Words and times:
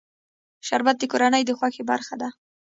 شربت 0.67 0.95
د 0.99 1.03
کورنۍ 1.11 1.43
د 1.45 1.51
خوښۍ 1.57 1.83
برخه 1.91 2.15
ده 2.21 2.29